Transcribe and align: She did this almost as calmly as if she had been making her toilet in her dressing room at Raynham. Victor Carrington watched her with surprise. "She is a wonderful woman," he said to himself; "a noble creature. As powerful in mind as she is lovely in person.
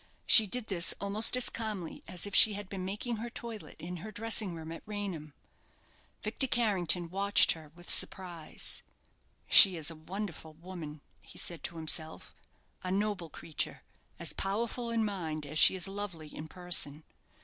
She 0.25 0.47
did 0.47 0.65
this 0.65 0.95
almost 0.99 1.37
as 1.37 1.47
calmly 1.47 2.01
as 2.07 2.25
if 2.25 2.33
she 2.33 2.53
had 2.53 2.69
been 2.69 2.83
making 2.83 3.17
her 3.17 3.29
toilet 3.29 3.75
in 3.77 3.97
her 3.97 4.11
dressing 4.11 4.55
room 4.55 4.71
at 4.71 4.81
Raynham. 4.87 5.35
Victor 6.23 6.47
Carrington 6.47 7.07
watched 7.11 7.51
her 7.51 7.71
with 7.75 7.87
surprise. 7.87 8.81
"She 9.47 9.75
is 9.75 9.91
a 9.91 9.95
wonderful 9.95 10.53
woman," 10.53 11.01
he 11.21 11.37
said 11.37 11.61
to 11.65 11.75
himself; 11.77 12.33
"a 12.83 12.91
noble 12.91 13.29
creature. 13.29 13.83
As 14.17 14.33
powerful 14.33 14.89
in 14.89 15.05
mind 15.05 15.45
as 15.45 15.59
she 15.59 15.75
is 15.75 15.87
lovely 15.87 16.33
in 16.35 16.47
person. 16.47 17.03